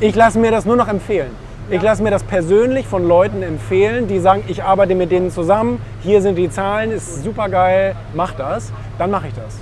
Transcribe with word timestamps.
Ich 0.00 0.14
lasse 0.14 0.38
mir 0.38 0.50
das 0.50 0.64
nur 0.64 0.76
noch 0.76 0.88
empfehlen. 0.88 1.30
Ich 1.68 1.82
lasse 1.82 2.00
mir 2.02 2.10
das 2.12 2.22
persönlich 2.22 2.86
von 2.86 3.08
Leuten 3.08 3.42
empfehlen, 3.42 4.06
die 4.06 4.20
sagen, 4.20 4.44
ich 4.46 4.62
arbeite 4.62 4.94
mit 4.94 5.10
denen 5.10 5.32
zusammen, 5.32 5.80
hier 6.00 6.22
sind 6.22 6.36
die 6.36 6.48
Zahlen, 6.48 6.92
ist 6.92 7.24
super 7.24 7.48
geil, 7.48 7.96
mach 8.14 8.32
das. 8.34 8.72
Dann 8.98 9.10
mache 9.10 9.26
ich 9.28 9.34
das. 9.34 9.58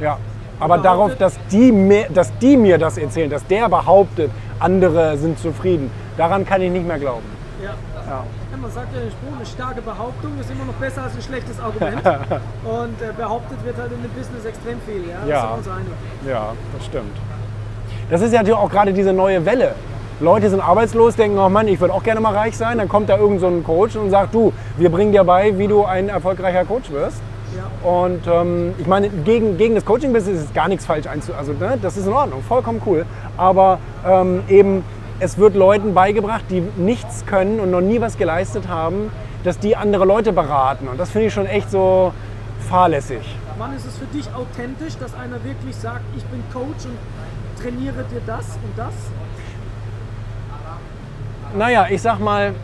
ja. 0.00 0.16
Aber 0.60 0.78
darauf, 0.78 1.16
dass 1.16 1.38
die, 1.50 1.72
mir, 1.72 2.06
dass 2.08 2.32
die 2.38 2.56
mir 2.56 2.78
das 2.78 2.96
erzählen, 2.96 3.28
dass 3.28 3.44
der 3.46 3.68
behauptet, 3.68 4.30
andere 4.60 5.18
sind 5.18 5.38
zufrieden, 5.38 5.90
daran 6.16 6.46
kann 6.46 6.62
ich 6.62 6.70
nicht 6.70 6.86
mehr 6.86 6.98
glauben. 6.98 7.26
Ja. 7.62 7.74
Ja. 8.08 8.24
Man 8.60 8.70
sagt 8.70 8.94
ja 8.94 9.00
den 9.00 9.10
Spruch, 9.10 9.36
eine 9.36 9.44
starke 9.44 9.82
Behauptung 9.82 10.38
ist 10.40 10.50
immer 10.50 10.64
noch 10.64 10.74
besser 10.74 11.02
als 11.02 11.14
ein 11.16 11.22
schlechtes 11.22 11.60
Argument. 11.60 11.96
Und 12.64 13.02
äh, 13.02 13.12
behauptet 13.14 13.62
wird 13.64 13.76
halt 13.76 13.92
in 13.92 14.00
dem 14.02 14.10
Business 14.12 14.44
extrem 14.46 14.80
viel. 14.86 15.04
Ja, 15.10 15.26
Ja. 15.28 15.58
Das. 15.58 15.66
Ja, 16.26 16.52
das 16.76 16.86
stimmt. 16.86 17.16
Das 18.10 18.20
ist 18.20 18.32
ja 18.32 18.40
natürlich 18.40 18.58
auch 18.58 18.70
gerade 18.70 18.92
diese 18.92 19.12
neue 19.12 19.44
Welle. 19.46 19.74
Leute 20.20 20.48
sind 20.48 20.60
arbeitslos, 20.60 21.16
denken, 21.16 21.38
oh 21.38 21.48
Mann, 21.48 21.66
ich 21.66 21.80
würde 21.80 21.92
auch 21.92 22.02
gerne 22.02 22.20
mal 22.20 22.34
reich 22.34 22.56
sein. 22.56 22.78
Dann 22.78 22.88
kommt 22.88 23.08
da 23.08 23.18
irgend 23.18 23.40
so 23.40 23.48
ein 23.48 23.64
Coach 23.64 23.96
und 23.96 24.10
sagt, 24.10 24.34
du, 24.34 24.52
wir 24.76 24.90
bringen 24.90 25.12
dir 25.12 25.24
bei, 25.24 25.58
wie 25.58 25.66
du 25.66 25.84
ein 25.84 26.08
erfolgreicher 26.08 26.64
Coach 26.64 26.90
wirst. 26.90 27.20
Ja. 27.56 27.88
Und 27.88 28.26
ähm, 28.26 28.74
ich 28.78 28.86
meine, 28.86 29.08
gegen, 29.08 29.56
gegen 29.56 29.74
das 29.74 29.84
Coaching-Business 29.84 30.42
ist 30.42 30.54
gar 30.54 30.68
nichts 30.68 30.86
falsch 30.86 31.06
einzu... 31.06 31.32
Also 31.34 31.52
ne, 31.52 31.78
das 31.80 31.96
ist 31.96 32.06
in 32.06 32.12
Ordnung, 32.12 32.42
vollkommen 32.42 32.80
cool. 32.86 33.06
Aber 33.36 33.78
ähm, 34.06 34.42
eben, 34.48 34.84
es 35.18 35.38
wird 35.38 35.54
Leuten 35.54 35.94
beigebracht, 35.94 36.44
die 36.50 36.62
nichts 36.76 37.26
können 37.26 37.58
und 37.60 37.70
noch 37.70 37.80
nie 37.80 38.00
was 38.00 38.18
geleistet 38.18 38.68
haben, 38.68 39.10
dass 39.44 39.58
die 39.58 39.76
andere 39.76 40.04
Leute 40.04 40.32
beraten. 40.32 40.88
Und 40.88 40.98
das 40.98 41.10
finde 41.10 41.28
ich 41.28 41.34
schon 41.34 41.46
echt 41.46 41.70
so 41.70 42.12
fahrlässig. 42.68 43.36
Wann 43.58 43.74
ist 43.76 43.86
es 43.86 43.98
für 43.98 44.06
dich 44.06 44.28
authentisch, 44.34 44.96
dass 44.98 45.14
einer 45.14 45.42
wirklich 45.44 45.76
sagt, 45.76 46.02
ich 46.16 46.24
bin 46.24 46.42
Coach 46.52 46.86
und 46.86 46.98
trainiere 47.54 48.04
dir 48.10 48.20
das 48.26 48.58
und 48.62 48.76
das? 48.76 48.94
Naja, 51.56 51.86
ich 51.90 52.02
sag 52.02 52.18
mal, 52.18 52.54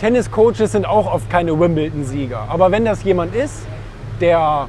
Tenniscoaches 0.00 0.72
sind 0.72 0.86
auch 0.86 1.12
oft 1.12 1.30
keine 1.30 1.58
Wimbledon-Sieger. 1.58 2.46
Aber 2.48 2.70
wenn 2.70 2.84
das 2.84 3.02
jemand 3.04 3.34
ist, 3.34 3.66
der, 4.20 4.68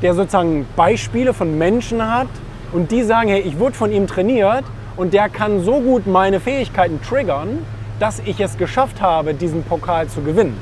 der 0.00 0.14
sozusagen 0.14 0.66
Beispiele 0.74 1.34
von 1.34 1.58
Menschen 1.58 2.10
hat 2.10 2.28
und 2.72 2.90
die 2.90 3.02
sagen, 3.02 3.28
hey, 3.28 3.40
ich 3.40 3.58
wurde 3.58 3.74
von 3.74 3.92
ihm 3.92 4.06
trainiert 4.06 4.64
und 4.96 5.12
der 5.12 5.28
kann 5.28 5.62
so 5.62 5.80
gut 5.80 6.06
meine 6.06 6.40
Fähigkeiten 6.40 7.00
triggern, 7.02 7.64
dass 8.00 8.20
ich 8.20 8.40
es 8.40 8.56
geschafft 8.56 9.02
habe, 9.02 9.34
diesen 9.34 9.62
Pokal 9.64 10.08
zu 10.08 10.22
gewinnen, 10.22 10.58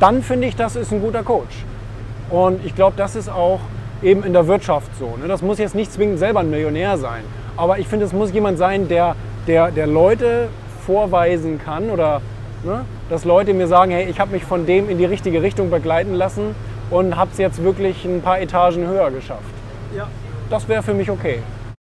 dann 0.00 0.22
finde 0.22 0.48
ich, 0.48 0.56
das 0.56 0.76
ist 0.76 0.92
ein 0.92 1.00
guter 1.00 1.22
Coach. 1.22 1.64
Und 2.30 2.64
ich 2.64 2.74
glaube, 2.74 2.94
das 2.96 3.16
ist 3.16 3.28
auch 3.28 3.60
eben 4.02 4.22
in 4.24 4.32
der 4.32 4.46
Wirtschaft 4.46 4.90
so. 4.98 5.16
Ne? 5.20 5.28
Das 5.28 5.42
muss 5.42 5.58
jetzt 5.58 5.74
nicht 5.74 5.92
zwingend 5.92 6.18
selber 6.18 6.40
ein 6.40 6.50
Millionär 6.50 6.96
sein. 6.96 7.22
Aber 7.60 7.78
ich 7.78 7.88
finde, 7.88 8.06
es 8.06 8.14
muss 8.14 8.32
jemand 8.32 8.56
sein, 8.56 8.88
der, 8.88 9.14
der, 9.46 9.70
der 9.70 9.86
Leute 9.86 10.48
vorweisen 10.86 11.60
kann 11.62 11.90
oder 11.90 12.22
ne? 12.64 12.86
dass 13.10 13.26
Leute 13.26 13.52
mir 13.52 13.66
sagen, 13.66 13.92
hey, 13.92 14.08
ich 14.08 14.18
habe 14.18 14.32
mich 14.32 14.44
von 14.44 14.64
dem 14.64 14.88
in 14.88 14.96
die 14.96 15.04
richtige 15.04 15.42
Richtung 15.42 15.68
begleiten 15.68 16.14
lassen 16.14 16.54
und 16.88 17.18
habe 17.18 17.28
es 17.32 17.36
jetzt 17.36 17.62
wirklich 17.62 18.06
ein 18.06 18.22
paar 18.22 18.40
Etagen 18.40 18.86
höher 18.86 19.10
geschafft. 19.10 19.52
Ja. 19.94 20.08
Das 20.48 20.68
wäre 20.68 20.82
für 20.82 20.94
mich 20.94 21.10
okay. 21.10 21.40